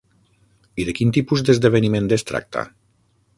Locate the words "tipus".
1.17-1.43